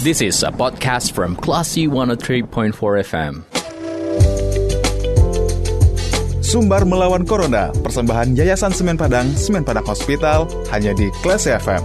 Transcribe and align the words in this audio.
This 0.00 0.24
is 0.24 0.40
a 0.40 0.48
podcast 0.48 1.12
from 1.12 1.36
Classy 1.36 1.84
103.4 1.84 2.72
FM. 3.04 3.44
Sumbar 6.40 6.88
melawan 6.88 7.28
Corona, 7.28 7.68
persembahan 7.84 8.32
Yayasan 8.32 8.72
Semen 8.72 8.96
Padang, 8.96 9.28
Semen 9.36 9.60
Padang 9.60 9.84
Hospital, 9.84 10.48
hanya 10.72 10.96
di 10.96 11.12
Classy 11.20 11.52
FM. 11.52 11.84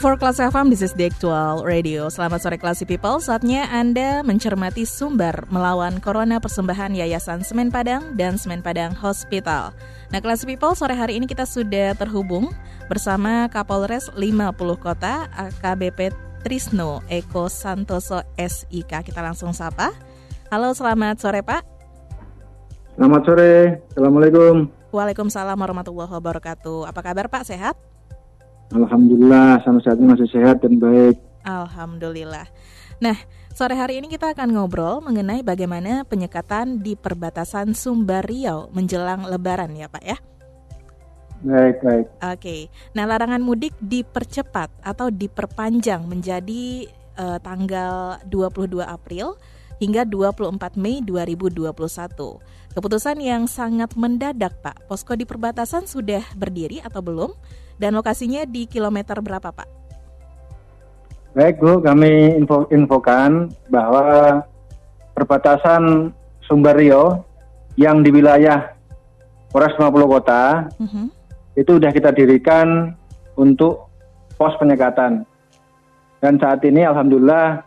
For 0.00 0.16
Kelas 0.16 0.40
FM, 0.40 0.72
this 0.72 0.80
is 0.80 0.96
the 0.96 1.12
actual 1.12 1.60
radio. 1.68 2.08
Selamat 2.08 2.40
sore 2.40 2.56
Classy 2.56 2.88
People, 2.88 3.20
saatnya 3.20 3.68
Anda 3.68 4.24
mencermati 4.24 4.88
sumber 4.88 5.44
melawan 5.52 6.00
Corona 6.00 6.40
persembahan 6.40 6.96
Yayasan 6.96 7.44
Semen 7.44 7.68
Padang 7.68 8.16
dan 8.16 8.40
Semen 8.40 8.64
Padang 8.64 8.96
Hospital. 8.96 9.76
Nah 10.08 10.24
Classy 10.24 10.48
People, 10.48 10.72
sore 10.72 10.96
hari 10.96 11.20
ini 11.20 11.28
kita 11.28 11.44
sudah 11.44 11.92
terhubung 11.92 12.48
bersama 12.88 13.44
Kapolres 13.52 14.08
50 14.16 14.56
Kota, 14.80 15.28
AKBP 15.36 16.16
Trisno 16.40 17.04
Eko 17.12 17.52
Santoso 17.52 18.24
SIK. 18.40 19.04
Kita 19.04 19.20
langsung 19.20 19.52
sapa. 19.52 19.92
Halo, 20.48 20.72
selamat 20.72 21.20
sore 21.20 21.44
Pak. 21.44 21.60
Selamat 22.96 23.20
sore, 23.28 23.84
Assalamualaikum. 23.92 24.72
Waalaikumsalam 24.96 25.60
warahmatullahi 25.60 26.08
wabarakatuh. 26.08 26.88
Apa 26.88 27.00
kabar 27.04 27.28
Pak, 27.28 27.44
sehat? 27.44 27.91
Alhamdulillah 28.72 29.60
sampai 29.60 29.82
saat 29.84 30.00
ini 30.00 30.08
masih 30.08 30.28
sehat 30.32 30.64
dan 30.64 30.80
baik. 30.80 31.20
Alhamdulillah. 31.44 32.48
Nah, 33.02 33.16
sore 33.52 33.76
hari 33.76 34.00
ini 34.00 34.08
kita 34.08 34.32
akan 34.32 34.54
ngobrol 34.54 35.04
mengenai 35.04 35.44
bagaimana 35.44 36.08
penyekatan 36.08 36.80
di 36.80 36.96
perbatasan 36.96 37.76
Sumbar 37.76 38.24
Riau 38.24 38.72
menjelang 38.72 39.28
Lebaran 39.28 39.76
ya 39.76 39.92
Pak 39.92 40.04
ya. 40.06 40.16
Baik, 41.42 41.82
baik. 41.82 42.06
Oke. 42.22 42.56
Nah, 42.94 43.04
larangan 43.04 43.42
mudik 43.42 43.74
dipercepat 43.82 44.70
atau 44.86 45.10
diperpanjang 45.10 46.06
menjadi 46.06 46.86
uh, 47.18 47.42
tanggal 47.42 48.22
22 48.30 48.78
April 48.86 49.34
hingga 49.82 50.06
24 50.06 50.78
Mei 50.78 51.02
2021. 51.02 51.74
Keputusan 52.78 53.18
yang 53.18 53.50
sangat 53.50 53.98
mendadak, 53.98 54.54
Pak. 54.62 54.86
Posko 54.86 55.18
di 55.18 55.26
perbatasan 55.26 55.90
sudah 55.90 56.22
berdiri 56.38 56.78
atau 56.78 57.02
belum? 57.02 57.34
Dan 57.80 57.96
lokasinya 57.96 58.44
di 58.44 58.68
kilometer 58.68 59.20
berapa, 59.20 59.48
Pak? 59.52 59.68
Baik, 61.32 61.64
Bu. 61.64 61.80
Kami 61.80 62.36
info 62.36 62.68
infokan 62.68 63.48
bahwa 63.72 64.40
perbatasan 65.16 66.12
Sumber 66.44 66.76
Rio 66.76 67.24
yang 67.80 68.04
di 68.04 68.12
wilayah 68.12 68.76
Polres 69.52 69.76
50 69.76 69.92
Kota 70.08 70.68
uh 70.68 70.82
mhm. 70.82 70.88
-huh. 70.88 71.06
itu 71.56 71.76
sudah 71.76 71.92
kita 71.92 72.12
dirikan 72.12 72.96
untuk 73.36 73.88
pos 74.36 74.56
penyekatan. 74.56 75.28
Dan 76.20 76.40
saat 76.40 76.64
ini 76.64 76.84
Alhamdulillah 76.84 77.64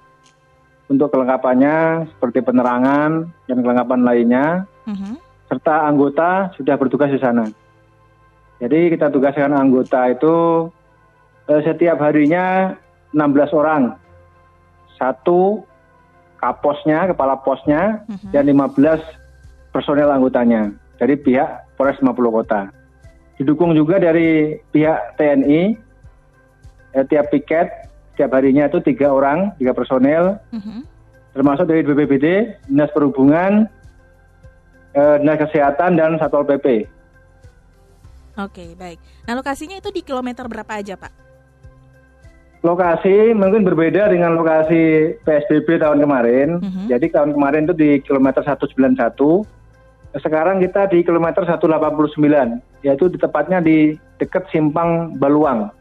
untuk 0.90 1.10
kelengkapannya 1.14 2.10
seperti 2.14 2.46
penerangan 2.46 3.30
dan 3.50 3.58
kelengkapan 3.62 4.02
lainnya, 4.06 4.46
uh 4.86 4.94
-huh. 4.94 5.16
serta 5.50 5.90
anggota 5.90 6.54
sudah 6.58 6.78
bertugas 6.78 7.10
di 7.10 7.22
sana. 7.22 7.50
Jadi 8.66 8.98
kita 8.98 9.14
tugaskan 9.14 9.54
anggota 9.54 10.10
itu 10.10 10.66
eh, 11.54 11.62
setiap 11.62 12.02
harinya 12.02 12.74
16 13.14 13.54
orang. 13.54 13.94
Satu 14.98 15.62
kaposnya, 16.42 17.14
kepala 17.14 17.38
posnya, 17.46 18.02
uh-huh. 18.10 18.34
dan 18.34 18.50
15 18.50 18.74
personel 19.70 20.10
anggotanya 20.10 20.74
dari 20.98 21.14
pihak 21.14 21.78
Polres 21.78 22.02
50 22.02 22.18
Kota. 22.42 22.74
Didukung 23.38 23.78
juga 23.78 24.02
dari 24.02 24.58
pihak 24.74 25.22
TNI, 25.22 25.62
eh, 26.98 27.06
tiap 27.06 27.30
piket, 27.30 27.70
setiap 28.18 28.34
harinya 28.34 28.66
itu 28.66 28.82
tiga 28.82 29.14
orang, 29.14 29.54
tiga 29.62 29.78
personel, 29.78 30.42
uh-huh. 30.50 30.82
termasuk 31.38 31.70
dari 31.70 31.86
BPBD, 31.86 32.58
Dinas 32.66 32.90
Perhubungan, 32.98 33.70
eh, 34.98 35.16
Dinas 35.22 35.38
Kesehatan, 35.38 36.02
dan 36.02 36.18
Satpol 36.18 36.50
PP. 36.50 36.95
Oke, 38.36 38.76
baik. 38.76 39.00
Nah, 39.28 39.34
lokasinya 39.40 39.80
itu 39.80 39.90
di 39.96 40.04
kilometer 40.04 40.44
berapa 40.52 40.76
aja, 40.76 41.00
Pak? 41.00 41.12
Lokasi 42.66 43.32
mungkin 43.38 43.62
berbeda 43.62 44.10
dengan 44.10 44.34
lokasi 44.36 45.16
PSBB 45.22 45.80
tahun 45.80 46.02
kemarin. 46.02 46.60
Mhm. 46.60 46.66
-huh. 46.66 46.88
Jadi 46.90 47.06
tahun 47.14 47.32
kemarin 47.38 47.70
itu 47.70 47.76
di 47.78 47.90
kilometer 48.04 48.42
191. 48.42 49.46
Sekarang 50.16 50.64
kita 50.64 50.88
di 50.88 51.04
kilometer 51.04 51.44
189, 51.44 52.64
yaitu 52.84 53.12
di 53.12 53.20
tepatnya 53.20 53.60
di 53.60 54.00
dekat 54.16 54.48
Simpang 54.48 55.20
Baluang. 55.20 55.75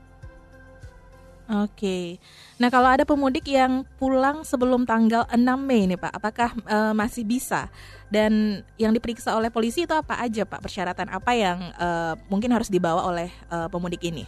Oke. 1.63 2.19
Nah, 2.59 2.67
kalau 2.67 2.91
ada 2.91 3.07
pemudik 3.07 3.47
yang 3.47 3.87
pulang 3.95 4.43
sebelum 4.43 4.83
tanggal 4.83 5.23
6 5.31 5.39
Mei 5.63 5.87
nih, 5.87 6.01
Pak, 6.01 6.13
apakah 6.19 6.51
e, 6.67 6.79
masih 6.91 7.23
bisa? 7.23 7.71
Dan 8.11 8.65
yang 8.75 8.91
diperiksa 8.91 9.39
oleh 9.39 9.55
polisi 9.55 9.87
itu 9.87 9.95
apa 9.95 10.19
aja, 10.19 10.43
Pak? 10.43 10.67
Persyaratan 10.67 11.15
apa 11.15 11.31
yang 11.37 11.59
e, 11.79 11.89
mungkin 12.27 12.51
harus 12.51 12.67
dibawa 12.67 13.07
oleh 13.07 13.31
e, 13.47 13.57
pemudik 13.71 14.03
ini? 14.03 14.27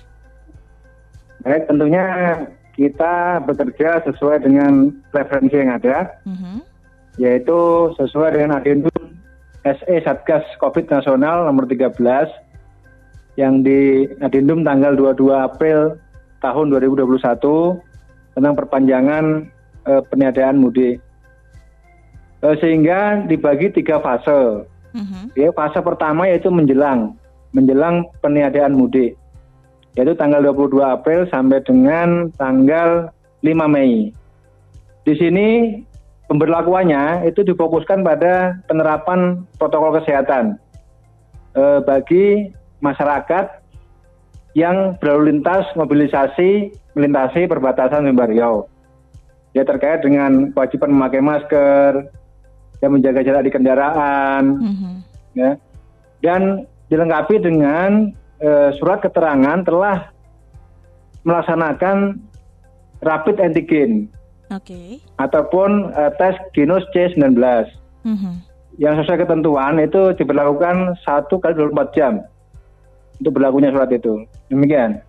Baik, 1.42 1.66
tentunya 1.66 2.04
kita 2.78 3.42
bekerja 3.42 4.06
sesuai 4.06 4.46
dengan 4.46 4.94
referensi 5.10 5.56
yang 5.56 5.72
ada, 5.74 6.14
mm-hmm. 6.22 6.54
-huh. 6.54 6.60
yaitu 7.18 7.58
sesuai 7.98 8.38
dengan 8.38 8.60
adendum 8.60 9.02
SE 9.66 9.94
Satgas 10.06 10.46
COVID 10.62 10.86
Nasional 10.92 11.42
nomor 11.48 11.66
13 11.66 11.98
yang 13.36 13.60
di 13.66 14.08
adendum 14.22 14.62
tanggal 14.62 14.94
22 14.94 15.32
April 15.34 15.98
tahun 16.40 16.72
2021 16.72 17.16
tentang 18.36 18.54
perpanjangan 18.54 19.24
uh, 19.88 20.02
peniadaan 20.12 20.60
mudik. 20.60 21.00
Uh, 22.44 22.54
sehingga 22.60 23.24
dibagi 23.24 23.72
tiga 23.72 23.98
fase. 24.02 24.68
Uh-huh. 24.96 25.24
Ya, 25.36 25.52
fase 25.52 25.80
pertama 25.80 26.28
yaitu 26.28 26.52
menjelang, 26.52 27.16
menjelang 27.52 28.04
peniadaan 28.20 28.76
mudik. 28.76 29.16
Yaitu 29.96 30.12
tanggal 30.16 30.44
22 30.44 30.84
April 30.84 31.24
sampai 31.32 31.64
dengan 31.64 32.28
tanggal 32.36 33.08
5 33.40 33.72
Mei. 33.72 34.12
Di 35.08 35.14
sini 35.16 35.80
pemberlakuannya 36.28 37.24
itu 37.24 37.46
difokuskan 37.46 38.02
pada 38.02 38.58
penerapan 38.68 39.46
protokol 39.56 39.96
kesehatan 40.02 40.60
uh, 41.56 41.80
bagi 41.80 42.52
masyarakat 42.84 43.65
yang 44.56 44.96
berlalu 44.96 45.36
lintas 45.36 45.68
mobilisasi 45.76 46.72
melintasi 46.96 47.44
perbatasan 47.44 48.08
Sumbar 48.08 48.32
Riau. 48.32 48.64
Ya 49.52 49.68
terkait 49.68 50.00
dengan 50.00 50.48
kewajiban 50.56 50.96
memakai 50.96 51.20
masker, 51.20 52.08
dan 52.80 52.88
menjaga 52.92 53.20
jarak 53.24 53.44
di 53.48 53.52
kendaraan, 53.52 54.42
mm-hmm. 54.60 54.94
ya, 55.36 55.50
dan 56.20 56.64
dilengkapi 56.92 57.40
dengan 57.40 58.12
e, 58.40 58.50
surat 58.76 59.00
keterangan 59.00 59.64
telah 59.64 60.12
melaksanakan 61.24 62.20
rapid 63.00 63.40
antigen, 63.40 64.12
okay. 64.52 65.00
ataupun 65.16 65.92
e, 65.92 66.02
tes 66.20 66.36
genus 66.52 66.84
C19. 66.92 67.32
Mm-hmm. 68.04 68.34
Yang 68.76 68.94
sesuai 69.04 69.24
ketentuan 69.24 69.80
itu 69.80 70.12
diberlakukan 70.20 71.00
satu 71.00 71.40
kali 71.40 71.56
24 71.56 71.96
jam 71.96 72.20
untuk 73.20 73.32
berlakunya 73.40 73.72
surat 73.72 73.90
itu. 73.92 74.24
Demikian. 74.48 75.00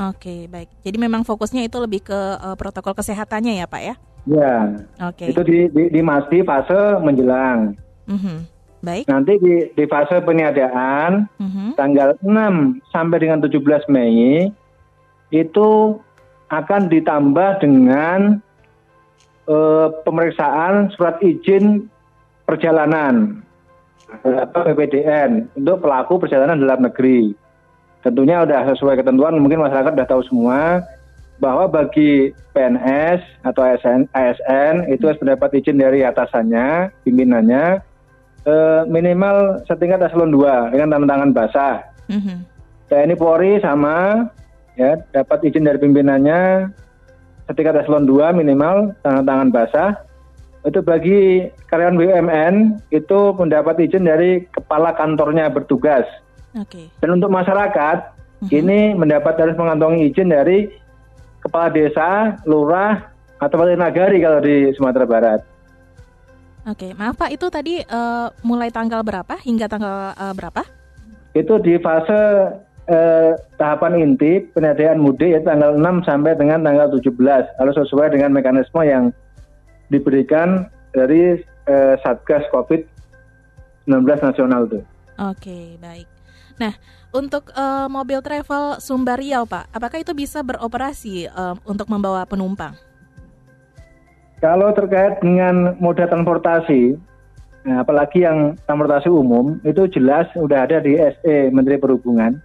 Oke, 0.00 0.48
baik. 0.48 0.72
Jadi 0.80 0.96
memang 0.96 1.26
fokusnya 1.28 1.68
itu 1.68 1.76
lebih 1.76 2.00
ke 2.00 2.18
uh, 2.40 2.56
protokol 2.56 2.96
kesehatannya 2.96 3.60
ya, 3.60 3.66
Pak 3.68 3.82
ya? 3.84 3.94
Ya. 4.24 4.54
Oke. 5.12 5.28
Itu 5.28 5.44
di 5.44 5.68
di, 5.68 5.92
di 5.92 6.00
masih 6.00 6.40
fase 6.44 7.00
menjelang. 7.04 7.76
Mm-hmm. 8.08 8.38
Baik. 8.80 9.04
Nanti 9.12 9.32
di, 9.36 9.54
di 9.76 9.84
fase 9.84 10.24
peniadaan 10.24 11.28
mm-hmm. 11.36 11.68
tanggal 11.76 12.16
6 12.24 12.80
sampai 12.88 13.18
dengan 13.20 13.44
17 13.44 13.92
Mei 13.92 14.48
itu 15.30 15.68
akan 16.48 16.88
ditambah 16.88 17.60
dengan 17.60 18.40
uh, 19.46 19.92
pemeriksaan 20.02 20.90
surat 20.96 21.20
izin 21.22 21.86
perjalanan 22.48 23.44
atau 24.26 24.66
PPDN 24.66 25.54
untuk 25.54 25.86
pelaku 25.86 26.18
perjalanan 26.18 26.58
dalam 26.58 26.82
negeri 26.82 27.30
tentunya 28.00 28.42
sudah 28.44 28.60
sesuai 28.74 29.04
ketentuan 29.04 29.36
mungkin 29.36 29.60
masyarakat 29.60 29.92
sudah 29.92 30.08
tahu 30.08 30.22
semua 30.28 30.84
bahwa 31.40 31.64
bagi 31.66 32.36
PNS 32.52 33.24
atau 33.48 33.64
ASN, 33.64 34.06
ASN 34.12 34.92
itu 34.92 35.08
harus 35.08 35.20
mendapat 35.24 35.56
izin 35.56 35.80
dari 35.80 36.04
atasannya, 36.04 36.92
pimpinannya, 37.02 37.80
uh, 38.44 38.84
minimal 38.84 39.64
setingkat 39.64 40.04
eselon 40.04 40.36
2 40.36 40.76
dengan 40.76 40.88
tanda 40.92 41.08
tangan 41.16 41.32
basah. 41.32 41.76
Mm-hmm. 42.12 42.38
TNI 42.92 43.16
Polri 43.16 43.52
sama 43.64 44.28
ya 44.76 45.00
dapat 45.16 45.48
izin 45.48 45.64
dari 45.64 45.80
pimpinannya 45.80 46.68
setingkat 47.48 47.88
eselon 47.88 48.04
2 48.04 48.36
minimal 48.36 48.92
tanda 49.00 49.24
tangan 49.24 49.50
basah. 49.50 49.90
Itu 50.60 50.84
bagi 50.84 51.48
karyawan 51.72 51.96
BUMN 51.96 52.54
itu 52.92 53.18
mendapat 53.32 53.80
izin 53.80 54.04
dari 54.04 54.44
kepala 54.52 54.92
kantornya 54.92 55.48
bertugas. 55.48 56.04
Okay. 56.50 56.90
Dan 56.98 57.22
untuk 57.22 57.30
masyarakat 57.30 57.98
mm-hmm. 58.46 58.50
ini 58.50 58.80
mendapat 58.98 59.38
harus 59.38 59.54
mengantongi 59.54 60.10
izin 60.10 60.34
dari 60.34 60.66
kepala 61.40 61.70
desa, 61.70 62.36
lurah, 62.44 63.10
atau 63.40 63.56
nagari 63.64 64.20
kalau 64.20 64.40
di 64.44 64.68
Sumatera 64.76 65.08
Barat. 65.08 65.40
Oke, 66.68 66.92
maaf 66.92 67.16
Pak, 67.16 67.32
itu 67.32 67.48
tadi 67.48 67.80
uh, 67.80 68.28
mulai 68.44 68.68
tanggal 68.68 69.00
berapa 69.00 69.40
hingga 69.40 69.64
tanggal 69.64 70.12
uh, 70.12 70.34
berapa? 70.36 70.60
Itu 71.32 71.56
di 71.56 71.80
fase 71.80 72.52
uh, 72.84 73.32
tahapan 73.56 73.96
inti 74.04 74.44
penyediaan 74.52 75.00
mudik 75.00 75.32
ya 75.32 75.40
tanggal 75.40 75.72
6 75.72 76.04
sampai 76.04 76.36
dengan 76.36 76.60
tanggal 76.60 76.92
17. 76.92 77.16
Lalu 77.64 77.72
sesuai 77.80 78.12
dengan 78.12 78.36
mekanisme 78.36 78.84
yang 78.84 79.08
diberikan 79.88 80.68
dari 80.92 81.40
uh, 81.64 81.96
Satgas 82.04 82.44
COVID-19 82.52 84.04
nasional 84.20 84.68
itu. 84.68 84.84
Oke, 85.16 85.80
baik. 85.80 86.19
Nah, 86.60 86.76
untuk 87.16 87.48
uh, 87.56 87.88
mobil 87.88 88.20
travel 88.20 88.76
Sumbar 88.84 89.16
Riau, 89.16 89.48
Pak, 89.48 89.72
apakah 89.72 90.04
itu 90.04 90.12
bisa 90.12 90.44
beroperasi 90.44 91.32
uh, 91.32 91.56
untuk 91.64 91.88
membawa 91.88 92.28
penumpang? 92.28 92.76
Kalau 94.44 94.68
terkait 94.76 95.24
dengan 95.24 95.72
moda 95.80 96.04
transportasi, 96.04 97.00
nah, 97.64 97.80
apalagi 97.80 98.28
yang 98.28 98.60
transportasi 98.68 99.08
umum, 99.08 99.56
itu 99.64 99.88
jelas 99.88 100.28
sudah 100.36 100.68
ada 100.68 100.84
di 100.84 101.00
SE 101.00 101.48
Menteri 101.48 101.80
Perhubungan. 101.80 102.36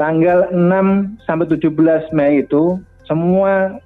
Tanggal 0.00 0.48
6 0.50 1.28
sampai 1.28 1.46
17 1.52 2.16
Mei 2.16 2.40
itu 2.40 2.80
semua 3.04 3.76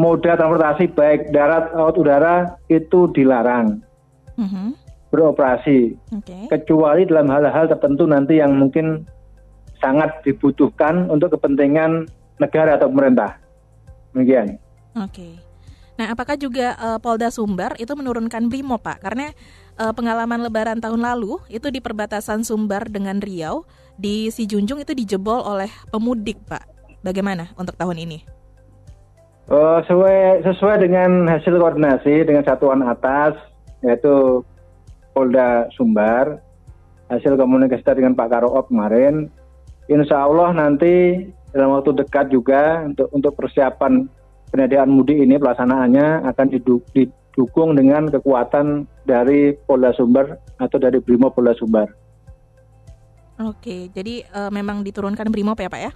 moda 0.00 0.32
transportasi 0.32 0.90
baik 0.96 1.28
darat, 1.30 1.76
laut, 1.76 2.00
udara 2.00 2.56
itu 2.72 3.12
dilarang 3.12 3.84
uh-huh. 4.40 4.72
Beroperasi, 5.10 5.98
okay. 6.14 6.46
kecuali 6.46 7.02
dalam 7.04 7.26
hal-hal 7.28 7.66
tertentu 7.66 8.06
nanti 8.06 8.38
yang 8.38 8.54
mungkin 8.54 9.04
sangat 9.82 10.22
dibutuhkan 10.22 11.10
untuk 11.10 11.34
kepentingan 11.34 12.06
negara 12.38 12.78
atau 12.78 12.86
pemerintah. 12.88 13.36
Demikian. 14.14 14.56
Oke. 14.94 15.10
Okay. 15.10 15.34
Nah, 16.00 16.16
apakah 16.16 16.32
juga 16.40 16.72
uh, 16.80 16.96
Polda 16.96 17.28
Sumbar 17.28 17.76
itu 17.76 17.92
menurunkan 17.92 18.48
Brimo, 18.48 18.80
Pak? 18.80 19.04
Karena 19.04 19.28
uh, 19.76 19.92
pengalaman 19.92 20.40
Lebaran 20.40 20.80
tahun 20.80 21.04
lalu 21.04 21.36
itu 21.52 21.68
di 21.68 21.76
perbatasan 21.84 22.40
Sumbar 22.40 22.88
dengan 22.88 23.20
Riau 23.20 23.68
di 24.00 24.32
Sijunjung 24.32 24.80
itu 24.80 24.96
dijebol 24.96 25.44
oleh 25.44 25.68
pemudik, 25.92 26.40
Pak. 26.48 26.64
Bagaimana 27.04 27.52
untuk 27.60 27.76
tahun 27.76 28.00
ini? 28.00 28.24
Uh, 29.50 29.84
sesuai 29.84 30.46
sesuai 30.46 30.88
dengan 30.88 31.26
hasil 31.26 31.58
koordinasi 31.58 32.22
dengan 32.24 32.46
satuan 32.46 32.86
atas 32.86 33.34
yaitu 33.82 34.46
Polda 35.12 35.66
Sumbar 35.74 36.38
hasil 37.10 37.34
komunikasi 37.34 37.82
dengan 37.96 38.14
Pak 38.14 38.28
Karoop 38.30 38.70
kemarin 38.70 39.30
Insya 39.90 40.22
Allah 40.22 40.54
nanti 40.54 41.26
dalam 41.50 41.74
waktu 41.74 41.90
dekat 41.98 42.30
juga 42.30 42.86
untuk 42.86 43.10
untuk 43.10 43.34
persiapan 43.34 44.06
penyediaan 44.54 44.86
mudik 44.86 45.18
ini 45.18 45.34
pelaksanaannya 45.34 46.30
akan 46.30 46.46
didukung 46.46 47.74
dengan 47.74 48.06
kekuatan 48.06 48.86
dari 49.02 49.58
Polda 49.66 49.90
Sumber 49.98 50.38
atau 50.62 50.78
dari 50.78 51.02
Brimo 51.02 51.34
Polda 51.34 51.58
Sumber. 51.58 51.90
Oke, 53.42 53.90
jadi 53.90 54.22
uh, 54.30 54.50
memang 54.54 54.86
diturunkan 54.86 55.26
Brimo 55.34 55.58
ya 55.58 55.66
Pak 55.66 55.82
ya? 55.82 55.92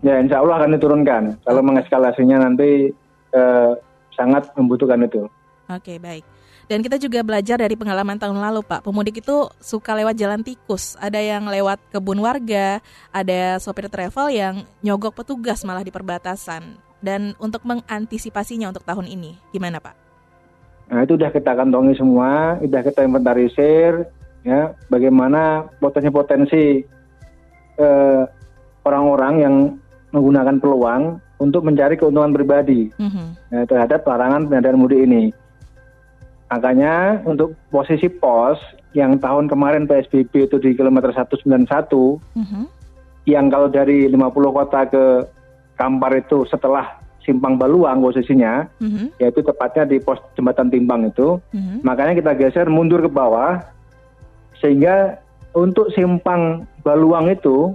Ya, 0.00 0.14
insya 0.24 0.40
Allah 0.40 0.64
akan 0.64 0.72
diturunkan. 0.80 1.22
Kalau 1.44 1.60
mengeskalasinya 1.60 2.40
nanti 2.48 2.88
uh, 3.36 3.76
sangat 4.16 4.48
membutuhkan 4.56 5.04
itu. 5.04 5.28
Oke, 5.68 6.00
baik. 6.00 6.24
Dan 6.64 6.80
kita 6.80 6.96
juga 6.96 7.20
belajar 7.20 7.60
dari 7.60 7.76
pengalaman 7.76 8.16
tahun 8.16 8.40
lalu, 8.40 8.64
Pak. 8.64 8.88
Pemudik 8.88 9.20
itu 9.20 9.48
suka 9.60 9.92
lewat 9.92 10.16
jalan 10.16 10.40
tikus. 10.40 10.96
Ada 10.96 11.20
yang 11.20 11.44
lewat 11.46 11.80
kebun 11.92 12.20
warga, 12.24 12.80
ada 13.12 13.60
sopir 13.60 13.92
travel 13.92 14.32
yang 14.32 14.64
nyogok 14.80 15.20
petugas 15.20 15.60
malah 15.62 15.84
di 15.84 15.92
perbatasan 15.92 16.80
dan 17.04 17.36
untuk 17.36 17.60
mengantisipasinya 17.68 18.72
untuk 18.72 18.88
tahun 18.88 19.04
ini 19.12 19.36
gimana 19.52 19.76
Pak? 19.76 19.94
Nah 20.88 21.04
itu 21.04 21.20
sudah 21.20 21.28
kita 21.28 21.52
kantongi 21.52 21.92
semua, 22.00 22.56
sudah 22.64 22.80
kita 22.80 23.04
inventarisir, 23.04 24.08
ya 24.40 24.72
bagaimana 24.88 25.68
potensi-potensi 25.80 26.80
eh, 27.76 28.22
orang-orang 28.84 29.34
yang 29.40 29.54
menggunakan 30.16 30.56
peluang 30.56 31.20
untuk 31.40 31.66
mencari 31.66 32.00
keuntungan 32.00 32.32
pribadi 32.32 32.88
mm-hmm. 32.96 33.28
ya, 33.52 33.60
terhadap 33.68 34.00
larangan 34.08 34.48
penyadaran 34.48 34.80
mudik 34.80 35.04
ini. 35.04 35.28
Makanya 36.52 37.24
untuk 37.24 37.56
posisi 37.72 38.06
pos 38.06 38.60
yang 38.94 39.18
tahun 39.18 39.50
kemarin 39.50 39.90
PSBB 39.90 40.46
itu 40.46 40.56
di 40.60 40.76
kilometer 40.78 41.10
191, 41.10 41.42
mm-hmm. 41.50 42.64
yang 43.26 43.50
kalau 43.50 43.66
dari 43.66 44.06
50 44.06 44.58
kota 44.58 44.80
ke 44.86 45.04
Kampar 45.74 46.14
itu 46.14 46.46
setelah 46.46 47.02
Simpang 47.26 47.58
Baluang 47.58 48.04
posisinya, 48.04 48.70
mm-hmm. 48.78 49.18
yaitu 49.18 49.42
tepatnya 49.42 49.88
di 49.88 49.98
pos 49.98 50.22
jembatan 50.38 50.70
Timbang 50.70 51.10
itu. 51.10 51.42
Mm-hmm. 51.50 51.82
Makanya 51.82 52.12
kita 52.14 52.32
geser 52.38 52.66
mundur 52.70 53.02
ke 53.02 53.10
bawah, 53.10 53.58
sehingga 54.62 55.18
untuk 55.56 55.90
Simpang 55.90 56.68
Baluang 56.86 57.32
itu 57.32 57.74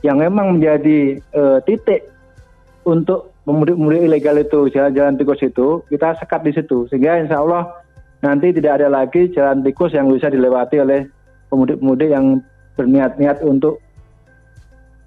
yang 0.00 0.18
memang 0.18 0.58
menjadi 0.58 1.20
uh, 1.36 1.60
titik 1.62 2.08
untuk 2.82 3.30
pemudik-pemudik 3.44 4.08
ilegal 4.08 4.36
itu 4.40 4.60
jalan-jalan 4.72 5.16
tikus 5.16 5.40
itu 5.44 5.84
kita 5.92 6.16
sekat 6.16 6.40
di 6.44 6.52
situ 6.56 6.88
sehingga 6.88 7.20
insya 7.20 7.40
Allah 7.40 7.68
nanti 8.20 8.52
tidak 8.52 8.80
ada 8.80 8.88
lagi 8.92 9.32
jalan 9.32 9.64
tikus 9.64 9.92
yang 9.96 10.08
bisa 10.12 10.28
dilewati 10.28 10.80
oleh 10.80 11.08
pemudik-pemudik 11.48 12.12
yang 12.12 12.44
berniat-niat 12.76 13.42
untuk 13.44 13.80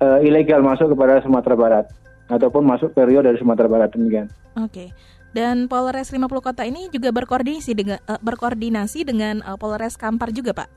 uh, 0.03 0.19
ilegal 0.21 0.61
masuk 0.61 0.93
kepada 0.93 1.21
Sumatera 1.23 1.55
Barat 1.55 1.85
ataupun 2.27 2.65
masuk 2.65 2.91
ke 2.93 3.01
Rio 3.05 3.21
dari 3.21 3.37
Sumatera 3.37 3.69
Barat 3.69 3.93
demikian. 3.93 4.27
Oke. 4.59 4.69
Okay. 4.69 4.89
Dan 5.33 5.65
Polres 5.65 6.13
50 6.13 6.29
Kota 6.29 6.61
ini 6.61 6.93
juga 6.93 7.09
berkoordinasi 7.09 7.73
dengan 7.73 7.97
uh, 8.05 8.21
berkoordinasi 8.21 9.01
dengan 9.01 9.41
uh, 9.41 9.57
Polres 9.57 9.97
Kampar 9.97 10.29
juga, 10.29 10.53
Pak. 10.53 10.69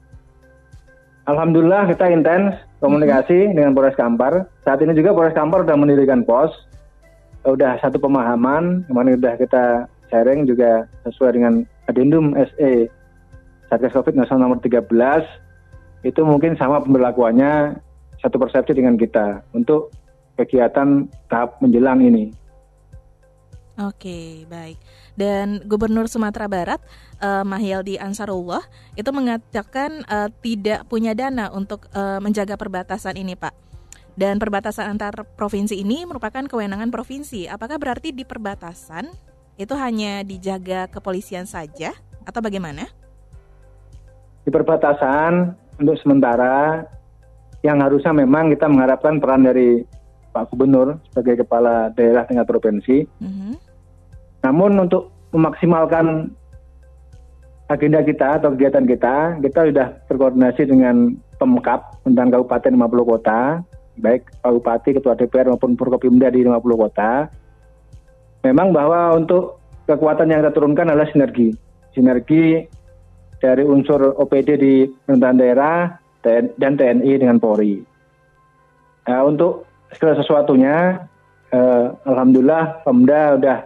Alhamdulillah 1.29 1.91
kita 1.93 2.08
intens 2.08 2.56
komunikasi 2.81 3.53
hmm. 3.53 3.55
dengan 3.58 3.70
Polres 3.77 3.99
Kampar. 3.99 4.49
Saat 4.65 4.81
ini 4.81 4.96
juga 4.96 5.13
Polres 5.13 5.37
Kampar 5.37 5.69
sudah 5.69 5.77
mendirikan 5.77 6.25
pos. 6.25 6.49
Sudah 7.44 7.79
satu 7.79 8.01
pemahaman, 8.01 8.89
kemarin 8.91 9.20
sudah 9.20 9.34
kita 9.39 9.65
sharing 10.10 10.49
juga 10.49 10.89
sesuai 11.06 11.37
dengan 11.37 11.63
adendum 11.86 12.34
SE 12.34 12.90
Satgas 13.66 13.94
Covid 13.94 14.14
Nasional 14.14 14.50
nomor 14.50 14.62
13 14.62 14.86
itu 16.06 16.20
mungkin 16.22 16.55
sama 16.55 16.78
pemberlakuannya 16.82 17.82
satu 18.22 18.38
persepsi 18.38 18.78
dengan 18.78 18.94
kita 18.94 19.43
untuk 19.50 19.90
kegiatan 20.38 21.10
tahap 21.26 21.58
menjelang 21.58 22.05
ini. 22.05 22.31
Oke, 23.76 24.48
baik. 24.48 24.81
Dan 25.20 25.60
Gubernur 25.69 26.08
Sumatera 26.08 26.48
Barat, 26.48 26.81
uh, 27.20 27.44
Mahyaldi 27.44 28.00
Ansarullah, 28.00 28.64
itu 28.96 29.12
mengatakan 29.12 30.00
uh, 30.08 30.32
tidak 30.40 30.88
punya 30.88 31.12
dana 31.12 31.52
untuk 31.52 31.84
uh, 31.93 32.16
menjaga 32.16 32.56
perbatasan 32.56 33.20
ini, 33.20 33.36
Pak. 33.36 33.52
Dan 34.16 34.40
perbatasan 34.40 34.96
antar 34.96 35.28
provinsi 35.36 35.76
ini 35.76 36.08
merupakan 36.08 36.40
kewenangan 36.48 36.88
provinsi. 36.88 37.52
Apakah 37.52 37.76
berarti 37.76 38.16
di 38.16 38.24
perbatasan 38.24 39.12
itu 39.56 39.72
hanya 39.77 40.20
dijaga 40.20 40.89
kepolisian 40.93 41.48
saja 41.48 41.96
atau 42.29 42.41
bagaimana? 42.44 42.89
Di 44.44 44.53
perbatasan 44.53 45.56
untuk 45.81 45.96
sementara 46.01 46.84
yang 47.65 47.81
harusnya 47.82 48.13
memang 48.15 48.53
kita 48.53 48.69
mengharapkan 48.69 49.19
peran 49.19 49.43
dari 49.48 49.82
Pak 50.31 50.53
Gubernur 50.53 51.01
sebagai 51.10 51.43
kepala 51.43 51.91
daerah 51.96 52.29
tingkat 52.29 52.46
provinsi. 52.46 53.08
Mm-hmm. 53.25 53.53
Namun 54.44 54.77
untuk 54.86 55.10
memaksimalkan 55.32 56.31
agenda 57.67 58.05
kita 58.05 58.39
atau 58.39 58.53
kegiatan 58.55 58.84
kita, 58.86 59.17
kita 59.43 59.60
sudah 59.72 59.86
berkoordinasi 60.06 60.63
dengan 60.69 61.17
Pemkap 61.36 62.01
tentang 62.01 62.32
Kabupaten 62.32 62.72
50 62.72 63.13
kota, 63.13 63.60
baik 64.01 64.25
Pak 64.41 64.51
Bupati, 64.56 64.91
Ketua 64.96 65.13
DPR 65.13 65.53
maupun 65.53 65.77
Forkopimda 65.77 66.32
di 66.32 66.44
50 66.44 66.63
kota. 66.81 67.29
Memang 68.46 68.70
bahwa 68.70 69.19
untuk 69.19 69.58
kekuatan 69.91 70.31
yang 70.31 70.46
kita 70.46 70.55
turunkan 70.55 70.86
adalah 70.86 71.10
sinergi. 71.10 71.50
Sinergi 71.91 72.62
dari 73.43 73.67
unsur 73.67 74.15
OPD 74.15 74.48
di 74.55 74.74
pemerintahan 74.86 75.38
daerah 75.43 75.76
dan 76.22 76.72
TNI 76.79 77.12
dengan 77.19 77.43
Polri. 77.43 77.82
Nah, 79.06 79.22
untuk 79.26 79.67
segala 79.94 80.19
sesuatunya 80.19 81.06
uh, 81.55 81.86
alhamdulillah 82.06 82.82
Pemda 82.82 83.38
udah 83.38 83.58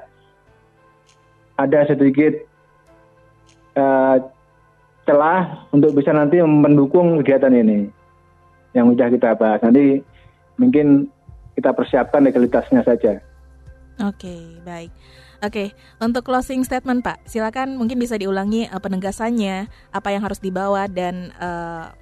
ada 1.61 1.81
sedikit 1.89 2.41
uh, 3.77 4.17
celah 5.09 5.69
untuk 5.73 5.97
bisa 5.97 6.13
nanti 6.13 6.41
mendukung 6.45 7.21
kegiatan 7.21 7.53
ini 7.53 7.89
yang 8.77 8.93
sudah 8.93 9.09
kita 9.13 9.37
bahas. 9.37 9.61
Nanti 9.65 10.01
mungkin 10.61 11.09
kita 11.57 11.73
persiapkan 11.73 12.25
legalitasnya 12.25 12.85
saja. 12.85 13.21
Oke, 14.01 14.57
baik. 14.65 14.89
Oke, 15.45 15.77
untuk 16.01 16.25
closing 16.25 16.65
statement 16.65 17.05
Pak, 17.05 17.21
silakan 17.29 17.77
mungkin 17.77 18.01
bisa 18.01 18.17
diulangi 18.17 18.65
uh, 18.69 18.81
penegasannya, 18.81 19.69
apa 19.93 20.09
yang 20.13 20.25
harus 20.25 20.41
dibawa 20.41 20.89
dan 20.89 21.33
uh, 21.37 21.93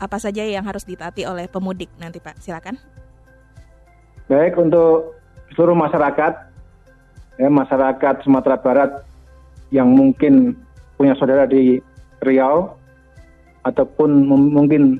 apa 0.00 0.16
saja 0.18 0.42
yang 0.42 0.66
harus 0.66 0.82
ditaati 0.82 1.26
oleh 1.26 1.46
pemudik 1.46 1.90
nanti 2.02 2.18
Pak, 2.18 2.42
silakan. 2.42 2.78
Baik, 4.26 4.58
untuk 4.58 5.18
seluruh 5.54 5.74
masyarakat, 5.74 6.34
ya, 7.38 7.48
masyarakat 7.50 8.14
Sumatera 8.26 8.58
Barat 8.58 8.90
yang 9.70 9.90
mungkin 9.90 10.58
punya 10.98 11.14
saudara 11.14 11.46
di 11.46 11.78
Riau 12.22 12.74
ataupun 13.62 14.26
mungkin 14.26 14.98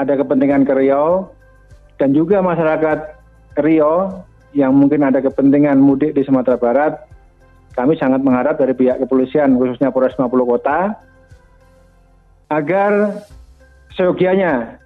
ada 0.00 0.16
kepentingan 0.16 0.64
ke 0.64 0.72
Riau 0.74 1.28
dan 2.00 2.12
juga 2.12 2.40
masyarakat 2.40 2.98
Riau 3.60 4.24
yang 4.54 4.72
mungkin 4.72 5.02
ada 5.02 5.18
kepentingan 5.18 5.76
mudik 5.82 6.14
di 6.14 6.22
Sumatera 6.22 6.56
Barat, 6.56 6.92
kami 7.74 7.98
sangat 7.98 8.22
mengharap 8.22 8.56
dari 8.56 8.72
pihak 8.72 9.02
kepolisian 9.02 9.58
khususnya 9.58 9.90
Polres 9.90 10.14
50 10.14 10.30
Kota 10.46 10.94
agar 12.54 13.18
seyogianya 13.98 14.78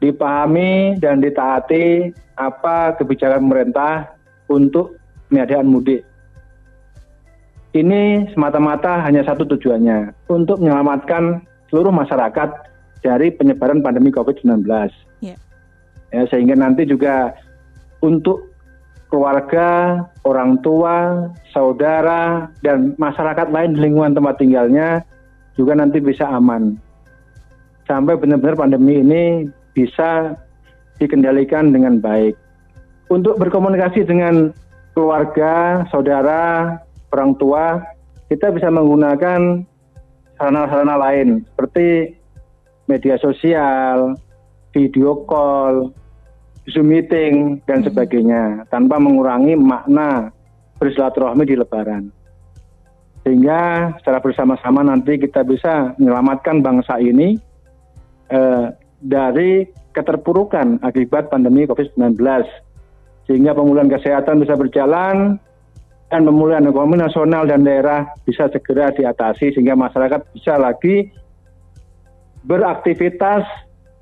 dipahami 0.00 0.96
dan 0.96 1.20
ditaati 1.20 2.16
apa 2.40 2.96
kebijakan 2.96 3.44
pemerintah 3.44 4.16
untuk 4.48 4.96
peniadaan 5.28 5.68
mudik. 5.68 6.00
Ini 7.70 8.34
semata-mata 8.34 8.98
hanya 9.06 9.22
satu 9.22 9.46
tujuannya, 9.46 10.26
untuk 10.26 10.58
menyelamatkan 10.58 11.44
seluruh 11.70 11.94
masyarakat 11.94 12.50
dari 13.06 13.30
penyebaran 13.30 13.78
pandemi 13.78 14.10
COVID-19. 14.10 14.66
Yeah. 15.22 15.38
Ya, 16.10 16.26
sehingga 16.26 16.58
nanti 16.58 16.82
juga 16.82 17.30
untuk 18.02 18.49
keluarga, 19.10 20.00
orang 20.22 20.62
tua, 20.62 21.28
saudara, 21.50 22.46
dan 22.62 22.94
masyarakat 22.96 23.50
lain 23.50 23.74
di 23.74 23.90
lingkungan 23.90 24.14
tempat 24.14 24.38
tinggalnya 24.38 25.02
juga 25.58 25.74
nanti 25.74 25.98
bisa 25.98 26.24
aman. 26.30 26.78
Sampai 27.90 28.14
benar-benar 28.14 28.54
pandemi 28.54 29.02
ini 29.02 29.50
bisa 29.74 30.38
dikendalikan 31.02 31.74
dengan 31.74 31.98
baik. 31.98 32.38
Untuk 33.10 33.36
berkomunikasi 33.42 34.06
dengan 34.06 34.54
keluarga, 34.94 35.82
saudara, 35.90 36.78
orang 37.10 37.34
tua, 37.34 37.82
kita 38.30 38.54
bisa 38.54 38.70
menggunakan 38.70 39.66
sarana-sarana 40.38 40.96
lain 40.96 41.42
seperti 41.50 42.14
media 42.86 43.18
sosial, 43.18 44.14
video 44.70 45.26
call, 45.26 45.90
Zoom 46.68 46.92
meeting 46.92 47.64
dan 47.64 47.80
hmm. 47.80 47.86
sebagainya 47.88 48.42
tanpa 48.68 49.00
mengurangi 49.00 49.56
makna 49.56 50.28
bersilaturahmi 50.76 51.44
di 51.48 51.56
lebaran. 51.56 52.12
Sehingga 53.24 53.92
secara 54.00 54.20
bersama-sama 54.20 54.80
nanti 54.80 55.20
kita 55.20 55.44
bisa 55.44 55.92
menyelamatkan 56.00 56.64
bangsa 56.64 56.96
ini 57.00 57.36
eh, 58.32 58.66
dari 59.00 59.68
keterpurukan 59.92 60.80
akibat 60.84 61.28
pandemi 61.28 61.68
COVID-19. 61.68 62.16
Sehingga 63.28 63.52
pemulihan 63.52 63.92
kesehatan 63.92 64.40
bisa 64.40 64.56
berjalan, 64.56 65.36
dan 66.10 66.26
pemulihan 66.26 66.66
ekonomi 66.66 66.98
nasional 66.98 67.46
dan 67.46 67.62
daerah 67.62 68.10
bisa 68.26 68.50
segera 68.50 68.90
diatasi 68.90 69.54
sehingga 69.54 69.78
masyarakat 69.78 70.26
bisa 70.34 70.58
lagi 70.58 71.06
beraktivitas, 72.42 73.46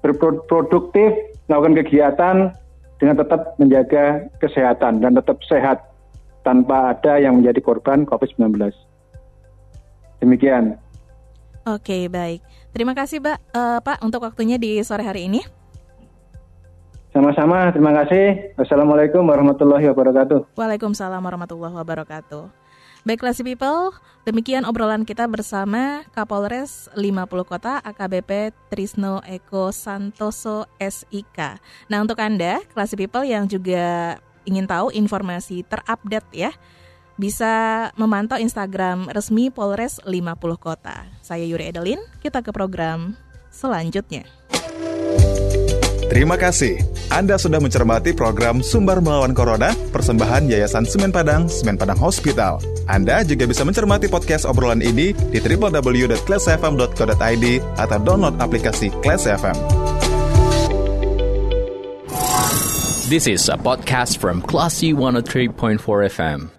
berproduktif, 0.01 1.13
melakukan 1.49 1.75
kegiatan 1.83 2.37
dengan 3.01 3.15
tetap 3.19 3.57
menjaga 3.57 4.29
kesehatan 4.39 5.01
dan 5.01 5.17
tetap 5.17 5.41
sehat 5.49 5.83
tanpa 6.45 6.95
ada 6.95 7.19
yang 7.19 7.41
menjadi 7.41 7.61
korban 7.65 8.05
COVID-19. 8.07 8.73
Demikian. 10.23 10.77
Oke, 11.69 12.09
baik. 12.09 12.41
Terima 12.73 12.97
kasih, 12.97 13.21
Pak, 13.21 13.39
uh, 13.53 13.79
Pak, 13.85 14.01
untuk 14.01 14.25
waktunya 14.25 14.57
di 14.57 14.81
sore 14.81 15.05
hari 15.05 15.29
ini. 15.29 15.45
Sama-sama, 17.13 17.73
terima 17.73 17.93
kasih. 18.05 18.55
Wassalamualaikum 18.57 19.25
warahmatullahi 19.25 19.89
wabarakatuh. 19.89 20.55
Waalaikumsalam 20.57 21.21
warahmatullahi 21.21 21.75
wabarakatuh. 21.75 22.58
Baiklah 23.09 23.33
si 23.33 23.41
people, 23.41 23.97
demikian 24.29 24.69
obrolan 24.69 25.09
kita 25.09 25.25
bersama 25.25 26.05
Kapolres 26.13 26.93
50 26.93 27.25
Kota 27.49 27.81
AKBP 27.81 28.53
Trisno 28.69 29.25
Eko 29.25 29.73
Santoso 29.73 30.69
SIK. 30.77 31.57
Nah 31.89 32.05
untuk 32.05 32.21
Anda, 32.21 32.61
klasi 32.77 33.01
people 33.01 33.25
yang 33.25 33.49
juga 33.49 34.21
ingin 34.45 34.69
tahu 34.69 34.93
informasi 34.93 35.65
terupdate 35.65 36.29
ya, 36.37 36.53
bisa 37.17 37.89
memantau 37.97 38.37
Instagram 38.37 39.09
resmi 39.09 39.49
Polres 39.49 40.05
50 40.05 40.29
Kota. 40.61 41.09
Saya 41.25 41.49
Yuri 41.49 41.73
Edelin, 41.73 42.05
kita 42.21 42.45
ke 42.45 42.53
program 42.53 43.17
selanjutnya. 43.49 44.29
Terima 46.09 46.41
kasih. 46.41 46.81
Anda 47.13 47.37
sudah 47.37 47.61
mencermati 47.61 48.17
program 48.17 48.65
Sumber 48.65 49.05
Melawan 49.05 49.37
Corona, 49.37 49.77
persembahan 49.93 50.49
Yayasan 50.49 50.89
Semen 50.89 51.13
Padang, 51.13 51.53
Semen 51.53 51.77
Padang 51.77 52.01
Hospital. 52.01 52.65
Anda 52.89 53.21
juga 53.29 53.45
bisa 53.45 53.61
mencermati 53.69 54.09
podcast 54.09 54.49
obrolan 54.49 54.81
ini 54.81 55.13
di 55.13 55.37
www.classfm.co.id 55.37 57.45
atau 57.77 57.99
download 58.01 58.41
aplikasi 58.41 58.89
Class 59.05 59.29
FM. 59.29 59.53
This 63.13 63.29
is 63.29 63.53
a 63.53 63.61
podcast 63.61 64.17
from 64.17 64.41
Classy 64.41 64.97
103.4 64.97 65.77
FM. 66.13 66.58